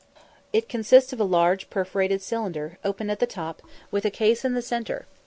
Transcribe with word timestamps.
It 0.51 0.67
consists 0.67 1.13
of 1.13 1.19
a 1.19 1.23
large 1.25 1.69
perforated 1.69 2.23
cylinder, 2.23 2.79
open 2.83 3.11
at 3.11 3.19
the 3.19 3.27
top, 3.27 3.61
with 3.91 4.03
a 4.03 4.09
case 4.09 4.43
in 4.43 4.55
the 4.55 4.61
centre. 4.63 5.05